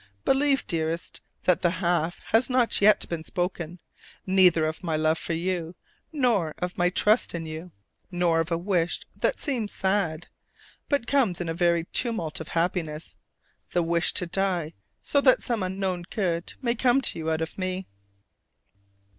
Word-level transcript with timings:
Believe, 0.25 0.65
dearest, 0.65 1.21
that 1.43 1.61
the 1.61 1.69
half 1.69 2.21
has 2.29 2.49
not 2.49 2.81
yet 2.81 3.07
been 3.07 3.23
spoken, 3.23 3.79
neither 4.25 4.65
of 4.65 4.81
my 4.83 4.95
love 4.95 5.19
for 5.19 5.33
you, 5.33 5.75
nor 6.11 6.55
of 6.57 6.75
my 6.75 6.89
trust 6.89 7.35
in 7.35 7.45
you, 7.45 7.69
nor 8.09 8.39
of 8.39 8.49
a 8.51 8.57
wish 8.57 9.01
that 9.15 9.39
seems 9.39 9.71
sad, 9.71 10.25
but 10.89 11.05
comes 11.05 11.39
in 11.39 11.49
a 11.49 11.53
very 11.53 11.83
tumult 11.93 12.39
of 12.39 12.47
happiness 12.57 13.15
the 13.73 13.83
wish 13.83 14.11
to 14.15 14.25
die 14.25 14.73
so 15.03 15.21
that 15.21 15.43
some 15.43 15.61
unknown 15.61 16.03
good 16.09 16.55
may 16.63 16.73
come 16.73 16.99
to 17.01 17.19
you 17.19 17.29
out 17.29 17.41
of 17.41 17.59
me. 17.59 17.85